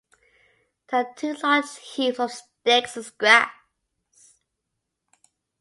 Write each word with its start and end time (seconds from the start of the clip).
They 0.87 0.97
had 0.97 1.15
two 1.15 1.35
large 1.43 1.75
heaps 1.75 2.19
of 2.19 2.31
sticks 2.31 2.97
and 2.97 3.17
grass. 3.19 3.51